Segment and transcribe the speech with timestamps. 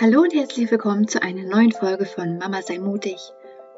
[0.00, 3.16] Hallo und herzlich willkommen zu einer neuen Folge von Mama sei mutig.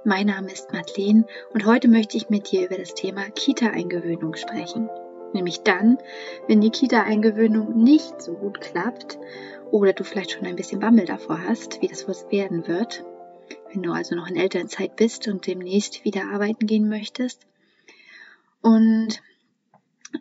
[0.05, 4.91] Mein Name ist Madeleine und heute möchte ich mit dir über das Thema Kita-Eingewöhnung sprechen.
[5.33, 5.97] Nämlich dann,
[6.47, 9.19] wenn die Kita-Eingewöhnung nicht so gut klappt
[9.71, 13.03] oder du vielleicht schon ein bisschen Bammel davor hast, wie das werden wird.
[13.73, 17.47] Wenn du also noch in Elternzeit bist und demnächst wieder arbeiten gehen möchtest.
[18.61, 19.23] Und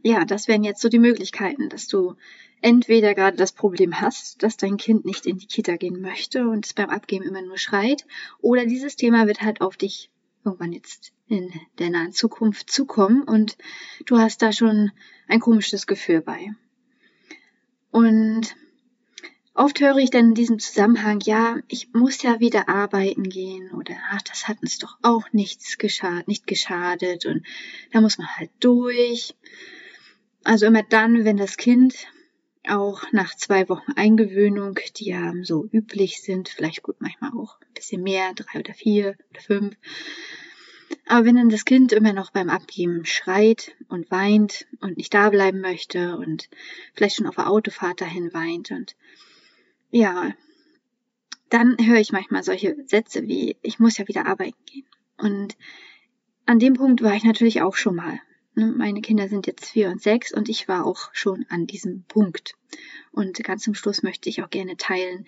[0.03, 2.16] ja, das wären jetzt so die Möglichkeiten, dass du
[2.61, 6.66] entweder gerade das Problem hast, dass dein Kind nicht in die Kita gehen möchte und
[6.66, 8.05] es beim Abgeben immer nur schreit,
[8.41, 10.09] oder dieses Thema wird halt auf dich
[10.44, 13.57] irgendwann jetzt in der nahen Zukunft zukommen und
[14.05, 14.91] du hast da schon
[15.27, 16.52] ein komisches Gefühl bei.
[17.91, 18.55] Und
[19.53, 23.95] oft höre ich dann in diesem Zusammenhang, ja, ich muss ja wieder arbeiten gehen oder
[24.11, 27.45] ach, das hat uns doch auch nichts geschadet, nicht geschadet und
[27.91, 29.35] da muss man halt durch.
[30.43, 32.08] Also immer dann, wenn das Kind
[32.67, 37.73] auch nach zwei Wochen Eingewöhnung, die ja so üblich sind, vielleicht gut manchmal auch ein
[37.73, 39.75] bisschen mehr, drei oder vier oder fünf.
[41.08, 45.30] Aber wenn dann das Kind immer noch beim Abgeben schreit und weint und nicht da
[45.30, 46.49] bleiben möchte und
[46.94, 48.95] vielleicht schon auf der Autofahrt dahin weint und
[49.92, 50.33] ja,
[51.49, 54.86] dann höre ich manchmal solche Sätze wie, ich muss ja wieder arbeiten gehen.
[55.17, 55.58] Und
[56.45, 58.19] an dem Punkt war ich natürlich auch schon mal.
[58.55, 62.03] Ne, meine Kinder sind jetzt vier und sechs und ich war auch schon an diesem
[62.03, 62.55] Punkt.
[63.11, 65.25] Und ganz zum Schluss möchte ich auch gerne teilen,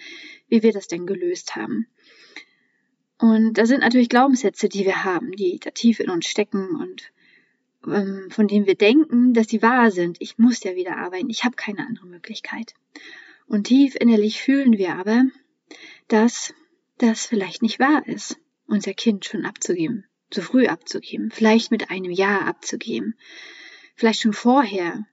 [0.48, 1.88] wie wir das denn gelöst haben.
[3.20, 7.12] Und da sind natürlich Glaubenssätze, die wir haben, die da tief in uns stecken und
[7.86, 10.18] ähm, von denen wir denken, dass sie wahr sind.
[10.20, 12.74] Ich muss ja wieder arbeiten, ich habe keine andere Möglichkeit.
[13.46, 15.26] Und tief innerlich fühlen wir aber,
[16.08, 16.54] dass
[16.98, 22.12] das vielleicht nicht wahr ist, unser Kind schon abzugeben zu früh abzugeben, vielleicht mit einem
[22.12, 23.16] Jahr abzugeben,
[23.96, 25.06] vielleicht schon vorher,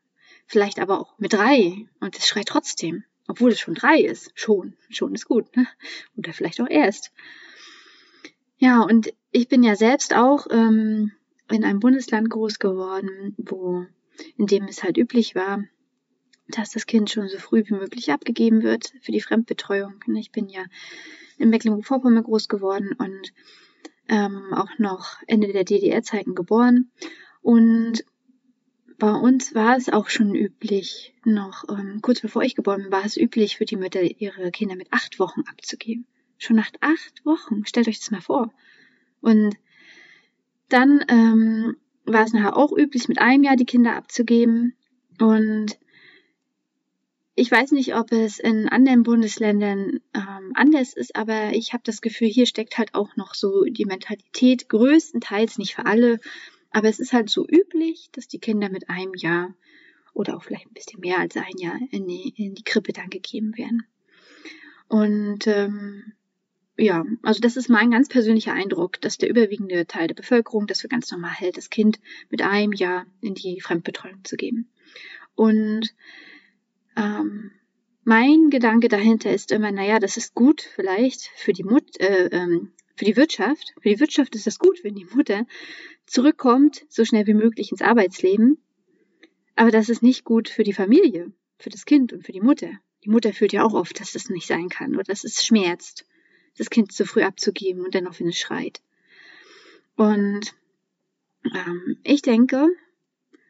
[0.46, 4.30] vielleicht aber auch mit drei und es schreit trotzdem, obwohl es schon drei ist.
[4.34, 5.66] Schon, schon ist gut, ne?
[6.16, 7.12] Oder vielleicht auch erst.
[8.56, 11.12] Ja, und ich bin ja selbst auch ähm,
[11.50, 13.86] in einem Bundesland groß geworden, wo
[14.36, 15.64] in dem es halt üblich war,
[16.48, 20.00] dass das Kind schon so früh wie möglich abgegeben wird für die Fremdbetreuung.
[20.16, 20.64] Ich bin ja
[21.36, 23.32] in Mecklenburg-Vorpommern groß geworden und
[24.08, 26.90] ähm, auch noch Ende der DDR-Zeiten geboren.
[27.42, 28.04] Und
[28.98, 33.04] bei uns war es auch schon üblich, noch ähm, kurz bevor ich geboren bin, war
[33.04, 36.06] es üblich für die Mütter, ihre Kinder mit acht Wochen abzugeben.
[36.38, 38.52] Schon nach acht Wochen, stellt euch das mal vor.
[39.20, 39.56] Und
[40.68, 44.74] dann ähm, war es nachher auch üblich, mit einem Jahr die Kinder abzugeben.
[45.20, 45.78] Und
[47.38, 52.00] ich weiß nicht, ob es in anderen Bundesländern ähm, anders ist, aber ich habe das
[52.00, 56.18] Gefühl, hier steckt halt auch noch so die Mentalität, größtenteils nicht für alle,
[56.72, 59.54] aber es ist halt so üblich, dass die Kinder mit einem Jahr
[60.14, 63.08] oder auch vielleicht ein bisschen mehr als ein Jahr in die, in die Krippe dann
[63.08, 63.86] gegeben werden.
[64.88, 66.14] Und ähm,
[66.76, 70.80] ja, also das ist mein ganz persönlicher Eindruck, dass der überwiegende Teil der Bevölkerung das
[70.80, 72.00] für ganz normal hält, das Kind
[72.30, 74.68] mit einem Jahr in die Fremdbetreuung zu geben.
[75.36, 75.94] Und
[76.98, 77.52] ähm,
[78.02, 82.72] mein Gedanke dahinter ist immer, naja, das ist gut vielleicht für die Mut, äh, ähm,
[82.96, 83.74] für die Wirtschaft.
[83.80, 85.46] Für die Wirtschaft ist das gut, wenn die Mutter
[86.06, 88.58] zurückkommt, so schnell wie möglich ins Arbeitsleben.
[89.54, 92.70] Aber das ist nicht gut für die Familie, für das Kind und für die Mutter.
[93.04, 96.04] Die Mutter fühlt ja auch oft, dass das nicht sein kann oder dass es schmerzt,
[96.56, 98.80] das Kind zu früh abzugeben und dennoch, wenn es schreit.
[99.96, 100.54] Und
[101.44, 102.68] ähm, ich denke,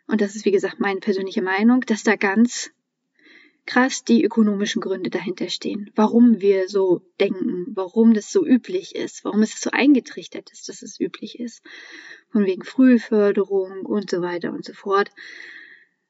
[0.06, 2.70] und das ist wie gesagt meine persönliche Meinung, dass da ganz
[3.68, 9.26] krass die ökonomischen Gründe dahinter stehen, warum wir so denken, warum das so üblich ist,
[9.26, 11.62] warum es so eingetrichtert ist, dass es üblich ist.
[12.30, 15.10] Von wegen Frühförderung und so weiter und so fort.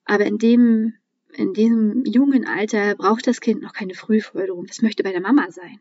[0.05, 0.95] Aber in dem,
[1.33, 4.67] in diesem jungen Alter braucht das Kind noch keine Frühförderung.
[4.67, 5.81] Das möchte bei der Mama sein.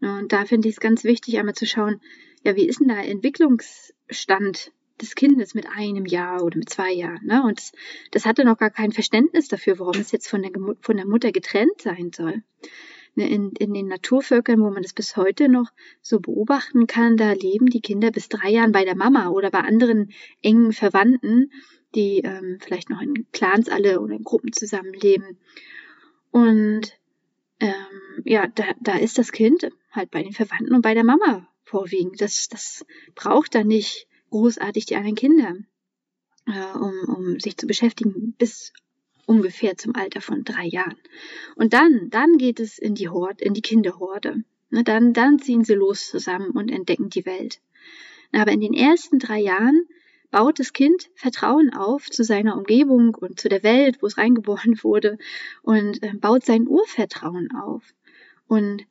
[0.00, 2.00] Und da finde ich es ganz wichtig, einmal zu schauen,
[2.44, 4.70] ja, wie ist denn der Entwicklungsstand
[5.00, 7.26] des Kindes mit einem Jahr oder mit zwei Jahren.
[7.26, 7.42] Ne?
[7.42, 7.72] Und das,
[8.10, 11.32] das hatte noch gar kein Verständnis dafür, warum es jetzt von der, von der Mutter
[11.32, 12.42] getrennt sein soll.
[13.14, 15.70] Ne, in, in den Naturvölkern, wo man das bis heute noch
[16.02, 19.60] so beobachten kann, da leben die Kinder bis drei Jahren bei der Mama oder bei
[19.60, 20.12] anderen
[20.42, 21.50] engen Verwandten,
[21.94, 25.38] die ähm, vielleicht noch in Clans alle oder in Gruppen zusammenleben.
[26.30, 26.92] Und
[27.60, 31.48] ähm, ja, da, da ist das Kind halt bei den Verwandten und bei der Mama
[31.64, 32.20] vorwiegend.
[32.20, 32.84] Das, das
[33.14, 35.56] braucht da nicht großartig die anderen Kinder,
[36.46, 38.72] äh, um, um sich zu beschäftigen, bis
[39.24, 40.98] ungefähr zum Alter von drei Jahren.
[41.56, 44.44] Und dann, dann geht es in die Horde, in die Kinderhorde.
[44.68, 47.60] Na, dann, dann ziehen sie los zusammen und entdecken die Welt.
[48.32, 49.86] Aber in den ersten drei Jahren
[50.30, 54.78] baut das Kind Vertrauen auf zu seiner Umgebung und zu der Welt, wo es reingeboren
[54.82, 55.16] wurde
[55.62, 57.82] und äh, baut sein Urvertrauen auf.
[58.48, 58.84] Und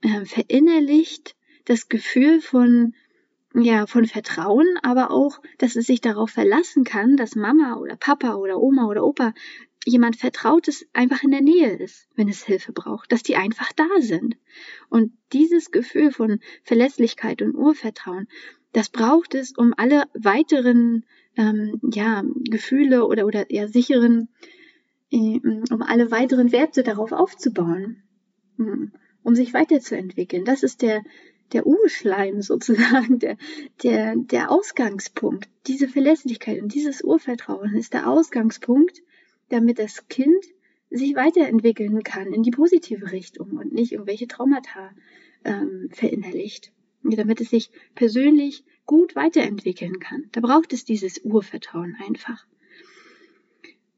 [0.00, 2.94] äh, verinnerlicht das Gefühl von
[3.54, 8.34] ja, von Vertrauen, aber auch, dass es sich darauf verlassen kann, dass Mama oder Papa
[8.34, 9.32] oder Oma oder Opa
[9.86, 13.86] jemand Vertrautes einfach in der Nähe ist, wenn es Hilfe braucht, dass die einfach da
[14.00, 14.36] sind.
[14.88, 18.28] Und dieses Gefühl von Verlässlichkeit und Urvertrauen,
[18.72, 21.04] das braucht es, um alle weiteren
[21.36, 24.28] ähm, ja, Gefühle oder, oder ja, sicheren,
[25.10, 25.38] äh,
[25.70, 28.02] um alle weiteren Werte darauf aufzubauen,
[28.56, 30.44] um sich weiterzuentwickeln.
[30.44, 31.02] Das ist der,
[31.54, 33.36] der Urschleim sozusagen, der,
[33.82, 35.48] der, der Ausgangspunkt.
[35.66, 39.02] Diese Verlässlichkeit und dieses Urvertrauen ist der Ausgangspunkt,
[39.48, 40.44] damit das Kind
[40.90, 44.90] sich weiterentwickeln kann in die positive Richtung und nicht irgendwelche Traumata
[45.44, 46.72] ähm, verinnerlicht.
[47.02, 50.24] Damit es sich persönlich gut weiterentwickeln kann.
[50.32, 52.46] Da braucht es dieses Urvertrauen einfach.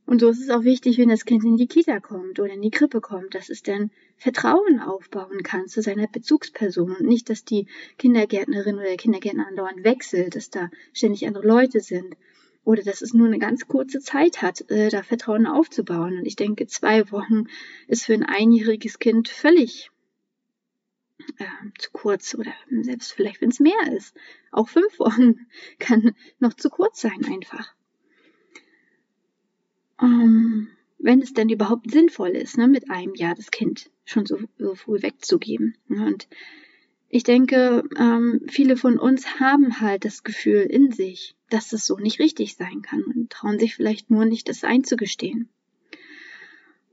[0.06, 2.62] Und so ist es auch wichtig, wenn das Kind in die Kita kommt oder in
[2.62, 7.44] die Krippe kommt, dass es dann Vertrauen aufbauen kann zu seiner Bezugsperson und nicht, dass
[7.44, 7.66] die
[7.98, 12.16] Kindergärtnerin oder der Kindergärtner andauernd wechselt, dass da ständig andere Leute sind
[12.62, 16.18] oder dass es nur eine ganz kurze Zeit hat, äh, da Vertrauen aufzubauen.
[16.18, 17.46] Und ich denke, zwei Wochen
[17.88, 19.90] ist für ein einjähriges Kind völlig
[21.38, 21.44] äh,
[21.78, 24.14] zu kurz oder selbst vielleicht, wenn es mehr ist.
[24.52, 25.46] Auch fünf Wochen
[25.80, 27.74] kann noch zu kurz sein einfach
[30.00, 34.38] ähm, wenn es denn überhaupt sinnvoll ist, ne, mit einem Jahr das Kind schon so,
[34.58, 35.76] so früh wegzugeben.
[35.88, 36.28] Und
[37.08, 41.96] ich denke, ähm, viele von uns haben halt das Gefühl in sich, dass das so
[41.96, 45.48] nicht richtig sein kann und trauen sich vielleicht nur nicht, das einzugestehen.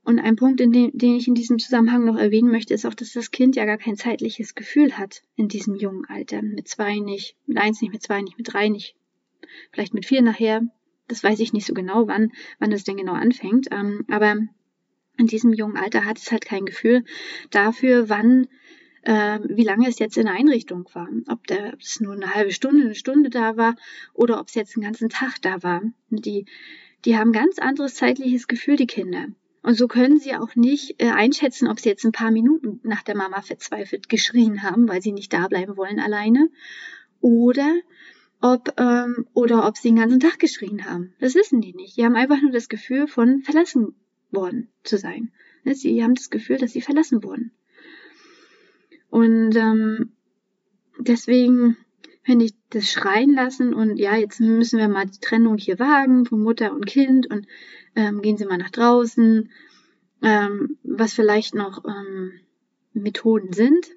[0.05, 3.13] Und ein Punkt, dem, den ich in diesem Zusammenhang noch erwähnen möchte, ist auch, dass
[3.13, 6.41] das Kind ja gar kein zeitliches Gefühl hat in diesem jungen Alter.
[6.41, 8.95] Mit zwei nicht, mit eins nicht, mit zwei nicht, mit drei nicht,
[9.71, 10.61] vielleicht mit vier nachher,
[11.07, 13.67] das weiß ich nicht so genau, wann, wann das denn genau anfängt.
[13.71, 14.37] Ähm, aber
[15.17, 17.03] in diesem jungen Alter hat es halt kein Gefühl
[17.51, 18.47] dafür, wann,
[19.03, 21.07] äh, wie lange es jetzt in der Einrichtung war.
[21.27, 23.75] Ob, der, ob es nur eine halbe Stunde, eine Stunde da war
[24.13, 25.81] oder ob es jetzt einen ganzen Tag da war.
[26.09, 26.45] Die,
[27.05, 29.27] die haben ganz anderes zeitliches Gefühl, die Kinder.
[29.61, 33.01] Und so können sie auch nicht äh, einschätzen, ob sie jetzt ein paar Minuten nach
[33.01, 36.49] der Mama verzweifelt geschrien haben, weil sie nicht da bleiben wollen alleine.
[37.21, 37.73] Oder
[38.43, 41.13] ob ähm, oder ob sie den ganzen Tag geschrien haben.
[41.21, 41.95] Das wissen die nicht.
[41.95, 43.95] Die haben einfach nur das Gefühl von verlassen
[44.31, 45.31] worden zu sein.
[45.63, 47.51] Sie haben das Gefühl, dass sie verlassen wurden.
[49.09, 50.11] Und ähm,
[50.99, 51.77] deswegen
[52.23, 56.25] finde ich das schreien lassen und ja, jetzt müssen wir mal die Trennung hier wagen
[56.25, 57.47] von Mutter und Kind und
[57.95, 59.51] ähm, gehen Sie mal nach draußen,
[60.21, 62.33] ähm, was vielleicht noch ähm,
[62.91, 63.87] Methoden sind.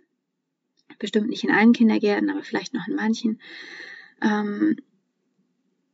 [1.00, 3.40] Bestimmt nicht in allen Kindergärten, aber vielleicht noch in manchen.
[4.22, 4.76] Ähm,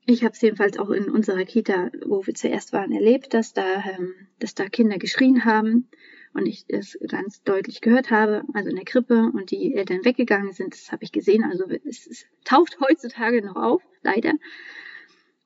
[0.05, 3.85] ich habe es jedenfalls auch in unserer Kita, wo wir zuerst waren, erlebt, dass da,
[3.85, 5.89] ähm, dass da Kinder geschrien haben
[6.35, 10.53] und ich es ganz deutlich gehört habe, also in der Krippe und die Eltern weggegangen
[10.53, 11.45] sind, das habe ich gesehen.
[11.45, 14.33] Also es, es taucht heutzutage noch auf, leider.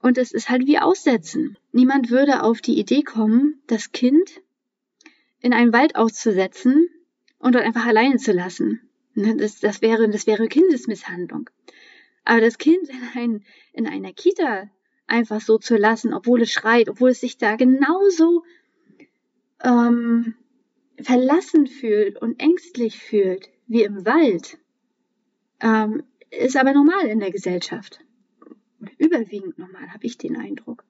[0.01, 1.59] Und es ist halt wie Aussetzen.
[1.73, 4.41] Niemand würde auf die Idee kommen, das Kind
[5.41, 6.89] in einen Wald auszusetzen
[7.39, 8.81] und dort einfach alleine zu lassen.
[9.15, 11.51] Ne, das, das, wäre, das wäre Kindesmisshandlung.
[12.27, 14.69] Aber das Kind in, ein, in einer Kita
[15.07, 18.43] einfach so zu lassen, obwohl es schreit, obwohl es sich da genauso
[19.63, 20.35] ähm,
[21.01, 24.59] verlassen fühlt und ängstlich fühlt wie im Wald,
[25.61, 28.01] ähm, ist aber normal in der Gesellschaft.
[28.99, 30.85] Überwiegend normal, habe ich den Eindruck.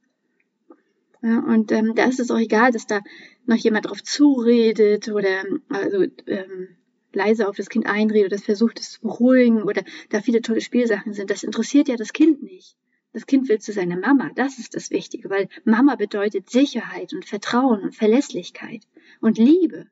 [1.23, 3.03] Ja, und ähm, da ist es auch egal, dass da
[3.45, 6.69] noch jemand drauf zuredet oder also ähm,
[7.17, 11.13] leise auf das Kind einredet oder versucht es zu beruhigen oder da viele tolle Spielsachen
[11.13, 12.77] sind, das interessiert ja das Kind nicht.
[13.13, 17.25] Das Kind will zu seiner Mama, das ist das Wichtige, weil Mama bedeutet Sicherheit und
[17.25, 18.83] Vertrauen und Verlässlichkeit
[19.21, 19.87] und Liebe.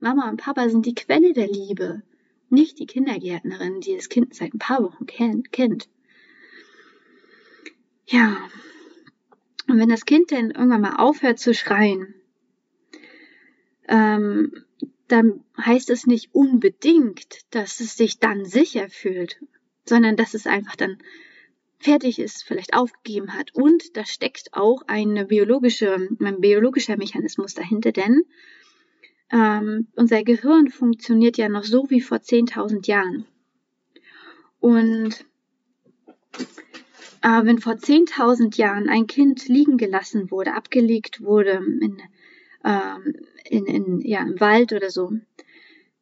[0.00, 2.02] Mama und Papa sind die Quelle der Liebe,
[2.48, 5.88] nicht die Kindergärtnerin, die das Kind seit ein paar Wochen kennt.
[8.06, 8.38] Ja,
[9.68, 12.14] und wenn das Kind dann irgendwann mal aufhört zu schreien,
[13.88, 14.64] ähm,
[15.10, 19.40] dann heißt es nicht unbedingt, dass es sich dann sicher fühlt,
[19.84, 20.98] sondern dass es einfach dann
[21.78, 23.54] fertig ist, vielleicht aufgegeben hat.
[23.54, 28.22] Und da steckt auch eine biologische, ein biologischer Mechanismus dahinter, denn
[29.32, 33.26] ähm, unser Gehirn funktioniert ja noch so wie vor 10.000 Jahren.
[34.60, 35.24] Und
[37.22, 42.02] äh, wenn vor 10.000 Jahren ein Kind liegen gelassen wurde, abgelegt wurde in
[42.64, 45.12] ähm, in, in, ja, im Wald oder so,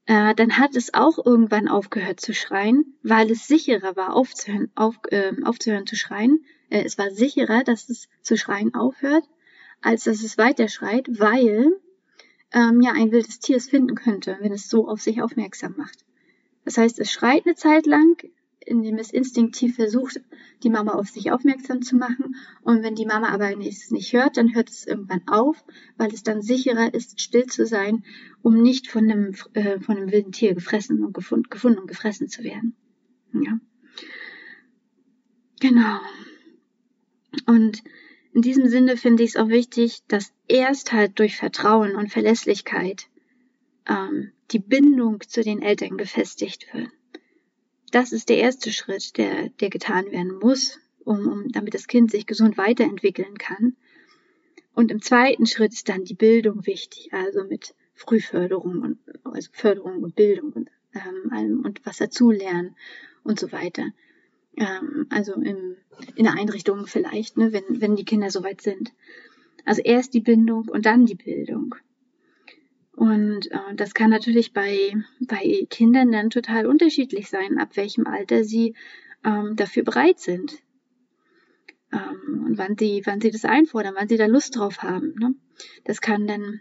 [0.07, 4.99] äh, dann hat es auch irgendwann aufgehört zu schreien, weil es sicherer war, aufzuhören, auf,
[5.11, 6.45] äh, aufzuhören zu schreien.
[6.71, 9.25] Äh, es war sicherer, dass es zu schreien aufhört,
[9.83, 11.73] als dass es weiter schreit, weil
[12.53, 16.05] ähm, ja ein wildes Tier es finden könnte, wenn es so auf sich aufmerksam macht.
[16.65, 18.17] Das heißt, es schreit eine Zeit lang,
[18.69, 20.21] indem es instinktiv versucht,
[20.63, 22.37] die Mama auf sich aufmerksam zu machen.
[22.63, 25.65] Und wenn die Mama aber es nicht hört, dann hört es irgendwann auf,
[25.97, 28.05] weil es dann sicherer ist, still zu sein,
[28.43, 32.29] um nicht von einem, äh, von einem wilden Tier gefressen und gefund, gefunden und gefressen
[32.29, 32.77] zu werden.
[33.33, 33.59] Ja.
[35.61, 35.99] Genau.
[37.47, 37.83] Und
[38.33, 43.09] in diesem Sinne finde ich es auch wichtig, dass erst halt durch Vertrauen und Verlässlichkeit
[43.89, 46.91] ähm, die Bindung zu den Eltern befestigt wird.
[47.91, 52.11] Das ist der erste Schritt, der, der getan werden muss, um, um, damit das Kind
[52.11, 53.77] sich gesund weiterentwickeln kann.
[54.75, 60.03] Und im zweiten Schritt ist dann die Bildung wichtig, also mit Frühförderung und also Förderung
[60.03, 62.77] und Bildung und, ähm, und was dazulernen
[63.25, 63.87] und so weiter.
[64.57, 65.77] Ähm, also im,
[66.15, 68.93] in der Einrichtung vielleicht, ne, wenn, wenn die Kinder soweit sind.
[69.65, 71.75] Also erst die Bindung und dann die Bildung.
[72.99, 78.43] Und äh, das kann natürlich bei, bei Kindern dann total unterschiedlich sein, ab welchem Alter
[78.43, 78.75] sie
[79.25, 80.59] ähm, dafür bereit sind.
[81.93, 85.15] Ähm, und wann sie, wann sie das einfordern, wann sie da Lust drauf haben.
[85.21, 85.37] Ne?
[85.85, 86.61] Das kann dann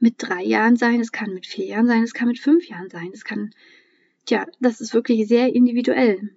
[0.00, 2.90] mit drei Jahren sein, es kann mit vier Jahren sein, es kann mit fünf Jahren
[2.90, 3.54] sein, es kann,
[4.26, 6.34] tja, das ist wirklich sehr individuell.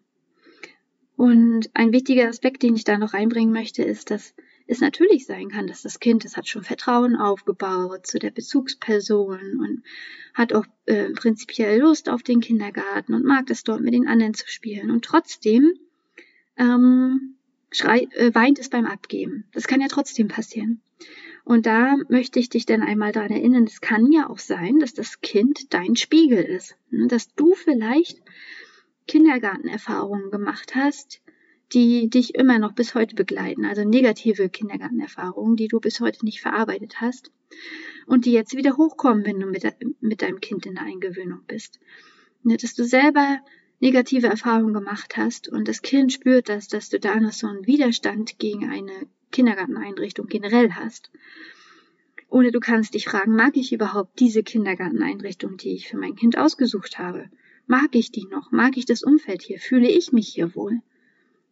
[1.16, 4.36] Und ein wichtiger Aspekt, den ich da noch reinbringen möchte, ist, dass
[4.68, 9.60] es natürlich sein kann, dass das Kind, es hat schon Vertrauen aufgebaut zu der Bezugsperson
[9.60, 9.84] und
[10.34, 14.34] hat auch äh, prinzipiell Lust auf den Kindergarten und mag es dort mit den anderen
[14.34, 14.90] zu spielen.
[14.90, 15.74] Und trotzdem
[16.58, 17.36] ähm,
[17.72, 19.46] schrei, äh, weint es beim Abgeben.
[19.52, 20.82] Das kann ja trotzdem passieren.
[21.46, 24.94] Und da möchte ich dich dann einmal daran erinnern, es kann ja auch sein, dass
[24.94, 26.78] das Kind dein Spiegel ist.
[26.90, 27.08] Ne?
[27.08, 28.22] Dass du vielleicht
[29.08, 31.22] Kindergartenerfahrungen gemacht hast,
[31.72, 36.42] die dich immer noch bis heute begleiten, also negative Kindergartenerfahrungen, die du bis heute nicht
[36.42, 37.32] verarbeitet hast
[38.06, 39.66] und die jetzt wieder hochkommen, wenn du mit,
[40.02, 41.80] mit deinem Kind in der Eingewöhnung bist.
[42.44, 43.40] Ne, dass du selber
[43.80, 47.66] negative Erfahrungen gemacht hast und das Kind spürt das, dass du da noch so einen
[47.66, 48.92] Widerstand gegen eine
[49.32, 51.12] Kindergarteneinrichtung generell hast.
[52.30, 56.38] Oder du kannst dich fragen, mag ich überhaupt diese Kindergarteneinrichtung, die ich für mein Kind
[56.38, 57.30] ausgesucht habe?
[57.68, 58.52] Mag ich die noch?
[58.52, 59.60] Mag ich das Umfeld hier?
[59.60, 60.82] Fühle ich mich hier wohl?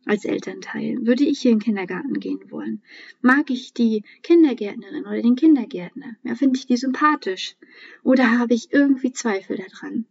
[0.05, 2.81] Als Elternteil würde ich hier in den Kindergarten gehen wollen.
[3.21, 6.15] Mag ich die Kindergärtnerin oder den Kindergärtner?
[6.23, 7.55] Ja, finde ich die sympathisch?
[8.03, 10.05] Oder habe ich irgendwie Zweifel daran?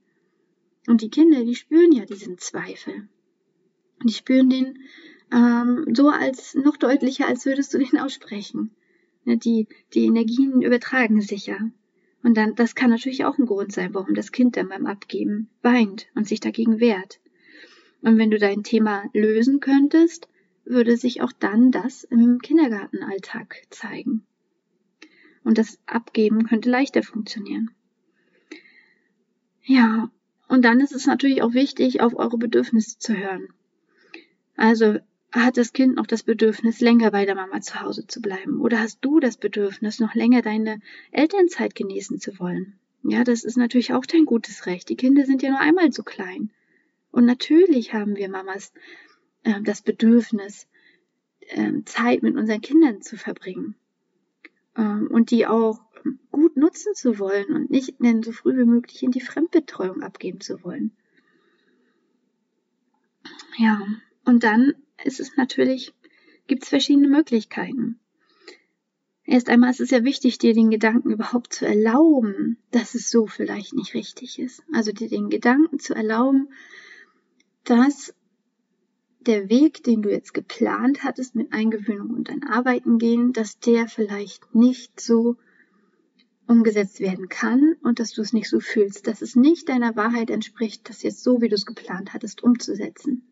[0.86, 3.08] Und die Kinder, die spüren ja diesen Zweifel.
[4.04, 4.78] Die spüren den
[5.32, 8.70] ähm, so als noch deutlicher, als würdest du den aussprechen.
[9.24, 11.58] Ja, die, die Energien übertragen sich ja.
[12.22, 15.48] Und dann, das kann natürlich auch ein Grund sein, warum das Kind dann beim Abgeben
[15.62, 17.20] weint und sich dagegen wehrt.
[18.02, 20.28] Und wenn du dein Thema lösen könntest,
[20.64, 24.24] würde sich auch dann das im Kindergartenalltag zeigen.
[25.44, 27.70] Und das Abgeben könnte leichter funktionieren.
[29.62, 30.10] Ja,
[30.48, 33.48] und dann ist es natürlich auch wichtig, auf eure Bedürfnisse zu hören.
[34.56, 34.98] Also
[35.32, 38.60] hat das Kind noch das Bedürfnis, länger bei der Mama zu Hause zu bleiben?
[38.60, 40.80] Oder hast du das Bedürfnis, noch länger deine
[41.12, 42.74] Elternzeit genießen zu wollen?
[43.04, 44.88] Ja, das ist natürlich auch dein gutes Recht.
[44.88, 46.50] Die Kinder sind ja nur einmal so klein.
[47.10, 48.72] Und natürlich haben wir Mamas
[49.42, 50.68] äh, das Bedürfnis,
[51.40, 53.74] äh, Zeit mit unseren Kindern zu verbringen.
[54.76, 55.80] Ähm, und die auch
[56.30, 60.40] gut nutzen zu wollen und nicht denn so früh wie möglich in die Fremdbetreuung abgeben
[60.40, 60.92] zu wollen.
[63.58, 63.86] Ja,
[64.24, 64.74] und dann
[65.04, 65.92] ist es natürlich,
[66.46, 67.98] gibt es verschiedene Möglichkeiten.
[69.24, 73.26] Erst einmal ist es ja wichtig, dir den Gedanken überhaupt zu erlauben, dass es so
[73.26, 74.62] vielleicht nicht richtig ist.
[74.72, 76.48] Also dir den Gedanken zu erlauben,
[77.64, 78.14] dass
[79.20, 83.86] der Weg, den du jetzt geplant hattest mit Eingewöhnung und dein Arbeiten gehen, dass der
[83.86, 85.36] vielleicht nicht so
[86.46, 90.30] umgesetzt werden kann und dass du es nicht so fühlst, dass es nicht deiner Wahrheit
[90.30, 93.22] entspricht, das jetzt so, wie du es geplant hattest, umzusetzen.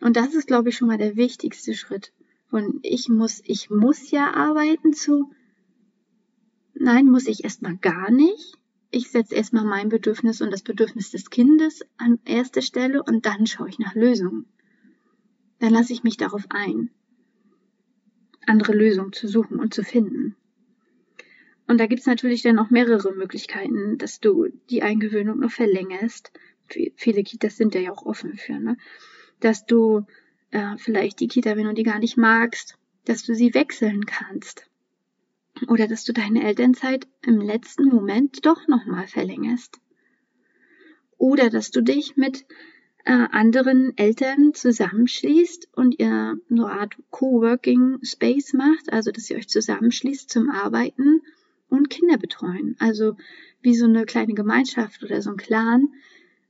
[0.00, 2.12] Und das ist, glaube ich, schon mal der wichtigste Schritt.
[2.48, 5.30] Von ich muss, ich muss ja arbeiten zu,
[6.74, 8.56] nein, muss ich erstmal gar nicht
[8.90, 13.46] ich setze erstmal mein Bedürfnis und das Bedürfnis des Kindes an erste Stelle und dann
[13.46, 14.46] schaue ich nach Lösungen.
[15.58, 16.90] Dann lasse ich mich darauf ein,
[18.46, 20.36] andere Lösungen zu suchen und zu finden.
[21.66, 26.32] Und da gibt es natürlich dann auch mehrere Möglichkeiten, dass du die Eingewöhnung noch verlängerst.
[26.96, 28.76] Viele Kitas sind ja auch offen für, ne?
[29.40, 30.06] Dass du
[30.50, 34.70] äh, vielleicht die Kita, wenn du die gar nicht magst, dass du sie wechseln kannst
[35.68, 39.80] oder dass du deine Elternzeit im letzten Moment doch nochmal verlängerst.
[41.18, 42.44] Oder dass du dich mit
[43.04, 49.48] äh, anderen Eltern zusammenschließt und ihr eine Art Coworking Space macht, also dass ihr euch
[49.48, 51.22] zusammenschließt zum Arbeiten
[51.68, 52.76] und Kinder betreuen.
[52.78, 53.16] Also
[53.62, 55.88] wie so eine kleine Gemeinschaft oder so ein Clan,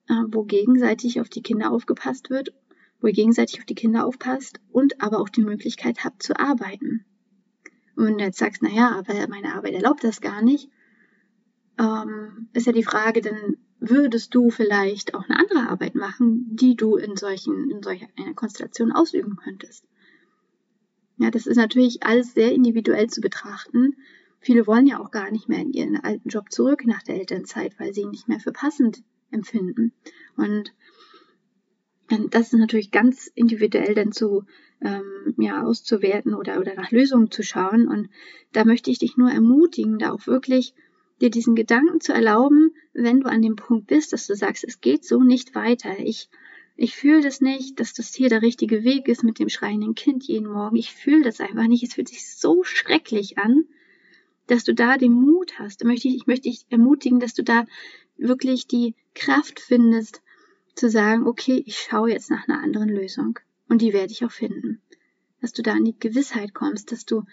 [0.09, 2.53] äh, wo gegenseitig auf die Kinder aufgepasst wird,
[3.01, 7.05] wo ihr gegenseitig auf die Kinder aufpasst und aber auch die Möglichkeit habt zu arbeiten.
[7.97, 10.69] Und jetzt sagst, naja, aber meine Arbeit erlaubt das gar nicht,
[11.79, 16.77] ähm, ist ja die Frage, dann würdest du vielleicht auch eine andere Arbeit machen, die
[16.77, 19.85] du in solchen, in solcher einer Konstellation ausüben könntest.
[21.19, 23.97] Ja, das ist natürlich alles sehr individuell zu betrachten.
[24.41, 27.79] Viele wollen ja auch gar nicht mehr in ihren alten Job zurück nach der Elternzeit,
[27.79, 29.93] weil sie ihn nicht mehr für passend empfinden.
[30.37, 30.73] Und
[32.31, 34.45] das ist natürlich ganz individuell dann zu
[34.81, 37.89] ähm, ja, auszuwerten oder, oder nach Lösungen zu schauen.
[37.89, 38.09] Und
[38.53, 40.75] da möchte ich dich nur ermutigen, da auch wirklich
[41.21, 44.81] dir diesen Gedanken zu erlauben, wenn du an dem Punkt bist, dass du sagst, es
[44.81, 45.99] geht so nicht weiter.
[45.99, 46.29] Ich,
[46.77, 50.25] ich fühle das nicht, dass das hier der richtige Weg ist mit dem schreienden Kind
[50.25, 50.77] jeden Morgen.
[50.77, 51.83] Ich fühle das einfach nicht.
[51.83, 53.65] Es fühlt sich so schrecklich an,
[54.47, 55.81] dass du da den Mut hast.
[55.81, 57.65] Da möchte ich, ich möchte dich ermutigen, dass du da
[58.19, 60.23] wirklich die Kraft findest,
[60.75, 63.39] zu sagen, okay, ich schaue jetzt nach einer anderen Lösung.
[63.77, 64.81] Und die werde ich auch finden.
[65.43, 67.25] Dass du da in die Gewissheit kommst, dass du,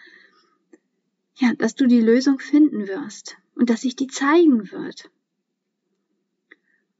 [1.35, 5.09] ja, dass du die Lösung finden wirst und dass sich die zeigen wird.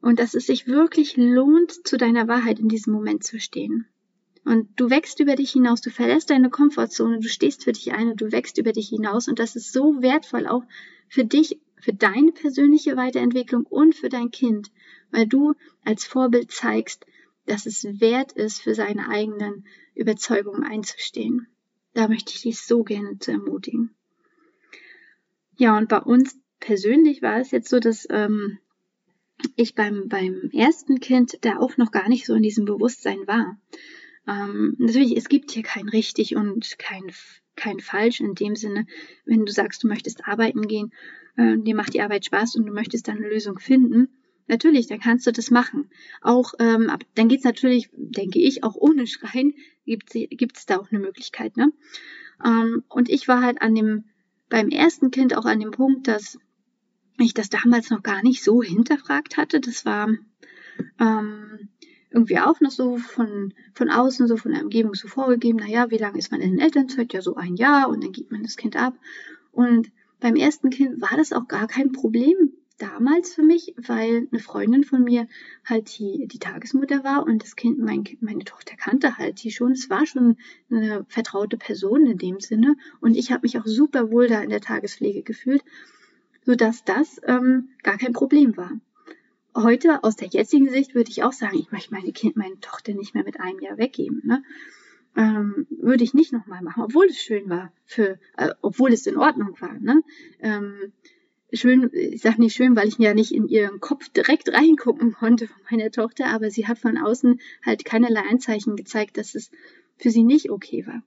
[0.00, 3.84] Und dass es sich wirklich lohnt, zu deiner Wahrheit in diesem Moment zu stehen.
[4.46, 8.12] Und du wächst über dich hinaus, du verlässt deine Komfortzone, du stehst für dich ein
[8.12, 9.28] und du wächst über dich hinaus.
[9.28, 10.64] Und das ist so wertvoll auch
[11.10, 14.70] für dich, für deine persönliche Weiterentwicklung und für dein Kind,
[15.10, 15.52] weil du
[15.84, 17.04] als Vorbild zeigst,
[17.46, 21.46] dass es wert ist, für seine eigenen Überzeugungen einzustehen.
[21.92, 23.94] Da möchte ich dich so gerne zu ermutigen.
[25.56, 28.58] Ja, und bei uns persönlich war es jetzt so, dass ähm,
[29.56, 33.58] ich beim, beim ersten Kind da auch noch gar nicht so in diesem Bewusstsein war.
[34.26, 37.12] Ähm, natürlich, es gibt hier kein richtig und kein,
[37.56, 38.86] kein falsch in dem Sinne,
[39.24, 40.92] wenn du sagst, du möchtest arbeiten gehen,
[41.36, 44.08] äh, dir macht die Arbeit Spaß und du möchtest dann eine Lösung finden.
[44.46, 45.90] Natürlich, dann kannst du das machen.
[46.20, 49.54] Auch ähm, dann geht's natürlich, denke ich, auch ohne Schreien
[49.84, 51.56] gibt es da auch eine Möglichkeit.
[51.56, 51.72] Ne?
[52.44, 54.04] Ähm, und ich war halt an dem
[54.50, 56.38] beim ersten Kind auch an dem Punkt, dass
[57.18, 59.60] ich das damals noch gar nicht so hinterfragt hatte.
[59.60, 60.08] Das war
[61.00, 61.68] ähm,
[62.10, 65.98] irgendwie auch noch so von, von außen, so von der Umgebung so vorgegeben, naja, wie
[65.98, 67.12] lange ist man in Elternzeit?
[67.12, 68.94] Ja, so ein Jahr und dann gibt man das Kind ab.
[69.50, 74.40] Und beim ersten Kind war das auch gar kein Problem damals für mich, weil eine
[74.40, 75.28] Freundin von mir
[75.64, 79.72] halt die, die Tagesmutter war und das Kind, mein, meine Tochter kannte halt die schon.
[79.72, 80.36] Es war schon
[80.70, 84.50] eine vertraute Person in dem Sinne und ich habe mich auch super wohl da in
[84.50, 85.62] der Tagespflege gefühlt
[86.44, 88.70] sodass das ähm, gar kein Problem war.
[89.56, 92.92] Heute aus der jetzigen Sicht würde ich auch sagen, ich möchte meine Kind, meine Tochter
[92.92, 94.22] nicht mehr mit einem Jahr weggeben.
[94.24, 94.42] Ne?
[95.16, 99.16] Ähm, würde ich nicht nochmal machen, obwohl es schön war, für, äh, obwohl es in
[99.16, 99.78] Ordnung war.
[99.78, 100.02] Ne?
[100.40, 100.92] Ähm,
[101.54, 105.48] schön, ich sage nicht schön, weil ich ja nicht in ihren Kopf direkt reingucken konnte
[105.48, 109.50] von meiner Tochter, aber sie hat von außen halt keinerlei Anzeichen gezeigt, dass es
[109.96, 111.02] für sie nicht okay war.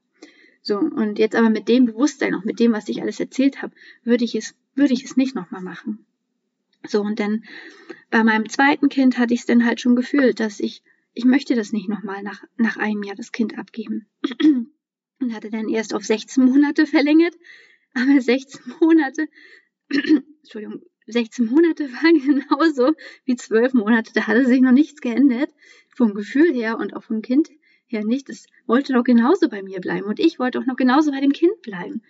[0.62, 3.74] So, und jetzt aber mit dem Bewusstsein, auch mit dem, was ich alles erzählt habe,
[4.04, 6.06] würde ich es, würde ich es nicht nochmal machen.
[6.86, 7.44] So, und dann
[8.10, 10.84] bei meinem zweiten Kind hatte ich es dann halt schon gefühlt, dass ich,
[11.14, 14.08] ich möchte das nicht nochmal nach, nach einem Jahr das Kind abgeben.
[15.20, 17.34] Und hatte dann erst auf 16 Monate verlängert,
[17.94, 19.28] aber 16 Monate,
[20.48, 22.94] Entschuldigung, 16 Monate waren genauso
[23.26, 25.50] wie 12 Monate, da hatte sich noch nichts geändert,
[25.96, 27.50] vom Gefühl her und auch vom Kind
[27.90, 28.30] ja nicht.
[28.30, 31.32] Es wollte doch genauso bei mir bleiben und ich wollte auch noch genauso bei dem
[31.32, 32.02] Kind bleiben.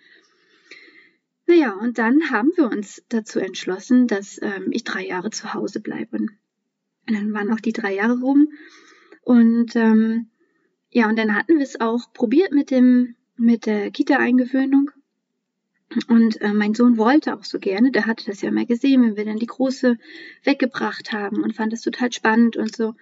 [1.46, 5.80] Naja, und dann haben wir uns dazu entschlossen, dass ähm, ich drei Jahre zu Hause
[5.80, 6.18] bleibe.
[6.18, 6.30] Und
[7.06, 8.52] dann waren auch die drei Jahre rum.
[9.22, 10.28] Und ähm,
[10.90, 14.90] ja, und dann hatten wir es auch probiert mit dem mit der Kita-Eingewöhnung.
[16.06, 19.16] Und äh, mein Sohn wollte auch so gerne, der hatte das ja immer gesehen, wenn
[19.16, 19.98] wir dann die Große
[20.44, 22.94] weggebracht haben und fand das total spannend und so.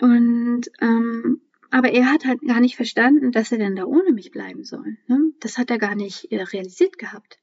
[0.00, 4.30] Und ähm, aber er hat halt gar nicht verstanden, dass er denn da ohne mich
[4.30, 4.96] bleiben soll.
[5.06, 5.32] Ne?
[5.40, 7.38] Das hat er gar nicht äh, realisiert gehabt,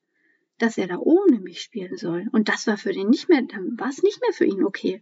[0.58, 2.28] dass er da ohne mich spielen soll.
[2.32, 5.02] Und das war für den nicht mehr, dann war es nicht mehr für ihn okay.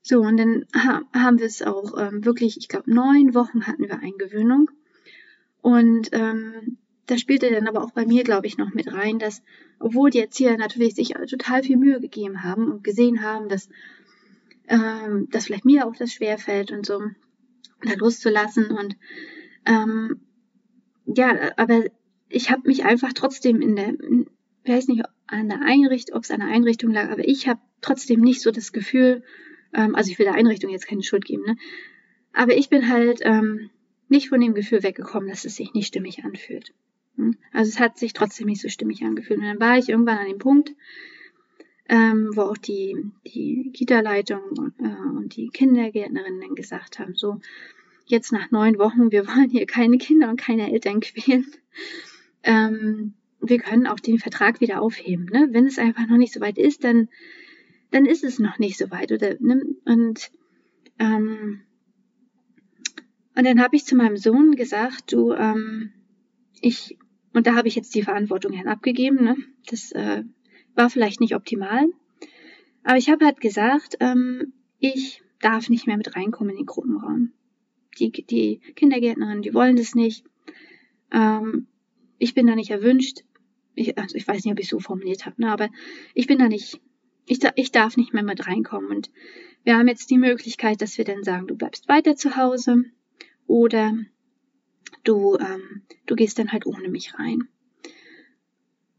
[0.00, 3.88] So, und dann ha haben wir es auch ähm, wirklich, ich glaube, neun Wochen hatten
[3.88, 4.70] wir Eingewöhnung.
[5.60, 9.42] Und ähm, da spielte dann aber auch bei mir, glaube ich, noch mit rein, dass,
[9.78, 13.68] obwohl die Erzieher natürlich sich total viel Mühe gegeben haben und gesehen haben, dass,
[14.68, 17.00] ähm, dass vielleicht mir auch das schwerfällt und so,
[17.82, 18.70] da loszulassen.
[18.70, 18.96] Und
[19.66, 20.20] ähm,
[21.06, 21.84] ja, aber
[22.28, 23.94] ich habe mich einfach trotzdem in der,
[24.64, 27.60] ich weiß nicht, an der Einrichtung, ob es an der Einrichtung lag, aber ich habe
[27.80, 29.22] trotzdem nicht so das Gefühl,
[29.72, 31.56] ähm, also ich will der Einrichtung jetzt keine Schuld geben, ne?
[32.32, 33.70] Aber ich bin halt ähm,
[34.08, 36.74] nicht von dem Gefühl weggekommen, dass es sich nicht stimmig anfühlt.
[37.56, 39.40] Also es hat sich trotzdem nicht so stimmig angefühlt.
[39.40, 40.74] Und dann war ich irgendwann an dem Punkt,
[41.88, 47.40] ähm, wo auch die, die Kita-Leitung äh, und die Kindergärtnerinnen dann gesagt haben, so,
[48.04, 51.46] jetzt nach neun Wochen, wir wollen hier keine Kinder und keine Eltern quälen.
[52.42, 55.24] Ähm, wir können auch den Vertrag wieder aufheben.
[55.24, 55.48] Ne?
[55.52, 57.08] Wenn es einfach noch nicht so weit ist, dann,
[57.90, 59.12] dann ist es noch nicht so weit.
[59.12, 59.64] Oder, ne?
[59.86, 60.30] Und
[60.98, 61.62] ähm,
[63.34, 65.92] und dann habe ich zu meinem Sohn gesagt, du, ähm,
[66.60, 66.98] ich,
[67.36, 69.36] und da habe ich jetzt die Verantwortung hin abgegeben, ne?
[69.66, 70.24] das äh,
[70.74, 71.86] war vielleicht nicht optimal,
[72.82, 77.32] aber ich habe halt gesagt, ähm, ich darf nicht mehr mit reinkommen in den Gruppenraum.
[77.98, 80.24] Die, die Kindergärtnerinnen, die wollen das nicht.
[81.12, 81.66] Ähm,
[82.16, 83.24] ich bin da nicht erwünscht.
[83.74, 85.68] Ich, also ich weiß nicht, ob ich so formuliert habe, ne, aber
[86.14, 86.80] ich bin da nicht,
[87.26, 88.90] ich, ich darf nicht mehr mit reinkommen.
[88.90, 89.10] Und
[89.62, 92.84] wir haben jetzt die Möglichkeit, dass wir dann sagen, du bleibst weiter zu Hause
[93.46, 93.92] oder
[95.04, 97.48] du, ähm, du gehst dann halt ohne mich rein.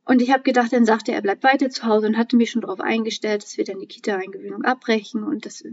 [0.07, 2.51] Und ich habe gedacht, dann sagte er, er bleibt weiter zu Hause und hatte mich
[2.51, 5.23] schon darauf eingestellt, dass wir dann die Kita-Eingewöhnung abbrechen.
[5.23, 5.65] Und das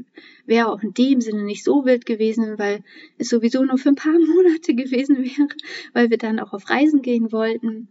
[0.44, 2.82] wäre auch in dem Sinne nicht so wild gewesen, weil
[3.16, 5.48] es sowieso nur für ein paar Monate gewesen wäre,
[5.92, 7.88] weil wir dann auch auf Reisen gehen wollten,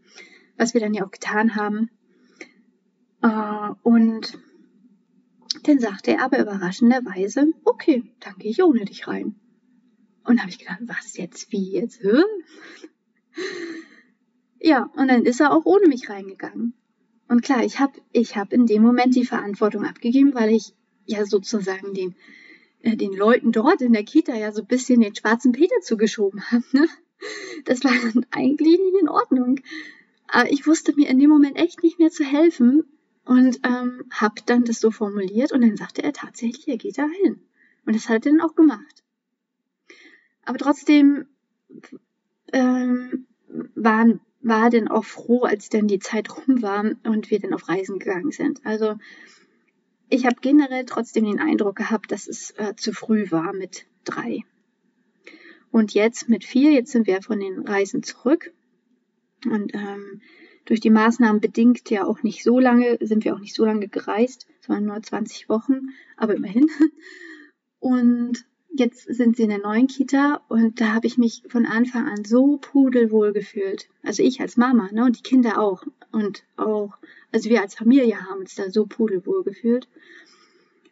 [0.57, 1.89] was wir dann ja auch getan haben.
[3.21, 4.37] Äh, und
[5.63, 9.35] dann sagte er aber überraschenderweise, okay, dann gehe ich ohne dich rein.
[10.25, 12.01] Und habe ich gedacht, was jetzt, wie jetzt?
[12.01, 12.21] Hä?
[14.59, 16.73] Ja, und dann ist er auch ohne mich reingegangen.
[17.27, 20.73] Und klar, ich habe ich hab in dem Moment die Verantwortung abgegeben, weil ich
[21.05, 22.15] ja sozusagen den,
[22.81, 26.49] äh, den Leuten dort in der Kita ja so ein bisschen den schwarzen Peter zugeschoben
[26.51, 26.63] habe.
[26.71, 26.87] Ne?
[27.65, 29.59] Das war dann eigentlich nicht in Ordnung.
[30.27, 32.83] Aber ich wusste mir in dem Moment echt nicht mehr zu helfen
[33.25, 37.07] und ähm, habe dann das so formuliert und dann sagte er tatsächlich, er geht da
[37.23, 37.41] hin.
[37.85, 39.02] Und das hat er dann auch gemacht.
[40.45, 41.25] Aber trotzdem
[42.51, 43.25] ähm,
[43.75, 47.69] waren, war dann auch froh, als dann die Zeit rum war und wir dann auf
[47.69, 48.65] Reisen gegangen sind.
[48.65, 48.95] Also
[50.09, 54.41] ich habe generell trotzdem den Eindruck gehabt, dass es äh, zu früh war mit drei.
[55.71, 58.51] Und jetzt mit vier, jetzt sind wir von den Reisen zurück.
[59.45, 60.21] Und ähm,
[60.65, 63.87] durch die Maßnahmen bedingt ja auch nicht so lange, sind wir auch nicht so lange
[63.87, 66.69] gereist, sondern nur 20 Wochen, aber immerhin.
[67.79, 72.07] Und jetzt sind sie in der neuen Kita und da habe ich mich von Anfang
[72.07, 73.87] an so pudelwohl gefühlt.
[74.01, 75.83] Also ich als Mama, ne, und die Kinder auch.
[76.11, 76.97] Und auch,
[77.31, 79.87] also wir als Familie haben uns da so pudelwohl gefühlt.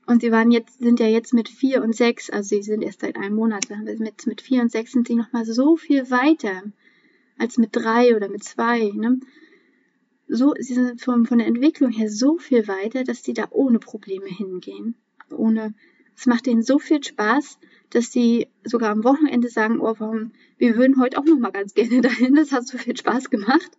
[0.06, 3.02] Und sie waren jetzt, sind ja jetzt mit vier und sechs, also sie sind erst
[3.02, 3.68] seit einem Monat,
[4.00, 6.64] mit, mit vier und sechs sind sie nochmal so viel weiter
[7.38, 9.20] als mit drei oder mit zwei, ne?
[10.28, 13.80] So, sie sind von, von der Entwicklung her so viel weiter, dass die da ohne
[13.80, 14.96] Probleme hingehen.
[15.30, 15.74] Ohne,
[16.22, 17.58] es macht ihnen so viel Spaß,
[17.90, 21.74] dass sie sogar am Wochenende sagen, oh, warum, wir würden heute auch noch mal ganz
[21.74, 23.72] gerne dahin, das hat so viel Spaß gemacht.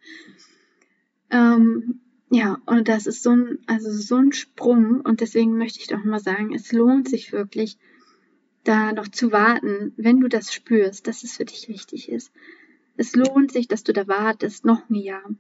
[1.31, 2.01] Ähm,
[2.31, 6.03] ja, und das ist so ein, also so ein Sprung und deswegen möchte ich doch
[6.03, 7.79] mal sagen, es lohnt sich wirklich,
[8.65, 12.33] da noch zu warten, wenn du das spürst, dass es für dich wichtig ist.
[12.97, 15.31] Es lohnt sich, dass du da wartest, noch ein Jahr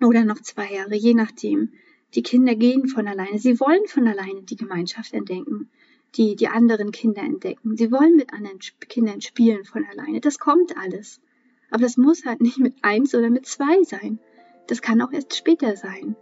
[0.00, 1.74] oder noch zwei Jahre, je nachdem.
[2.14, 3.38] Die Kinder gehen von alleine.
[3.38, 5.68] Sie wollen von alleine die Gemeinschaft entdecken
[6.16, 7.76] die die anderen Kinder entdecken.
[7.76, 10.20] Sie wollen mit anderen Kindern spielen von alleine.
[10.20, 11.20] Das kommt alles.
[11.70, 14.18] Aber das muss halt nicht mit eins oder mit zwei sein.
[14.68, 16.16] Das kann auch erst später sein.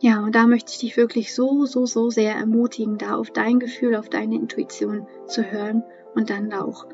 [0.00, 3.60] Ja, und da möchte ich dich wirklich so, so, so sehr ermutigen, da auf dein
[3.60, 5.84] Gefühl, auf deine Intuition zu hören
[6.14, 6.86] und dann da auch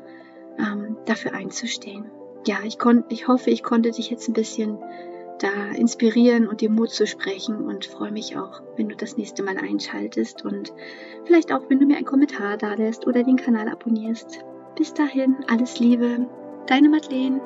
[0.59, 2.05] ähm, dafür einzustehen.
[2.45, 2.77] Ja, ich,
[3.09, 4.77] ich hoffe, ich konnte dich jetzt ein bisschen
[5.43, 9.43] da inspirieren und dir Mut zu sprechen und freue mich auch, wenn du das nächste
[9.43, 10.73] Mal einschaltest und
[11.25, 14.39] vielleicht auch, wenn du mir einen Kommentar da lässt oder den Kanal abonnierst.
[14.75, 16.27] Bis dahin, alles Liebe,
[16.67, 17.41] deine Madeleine.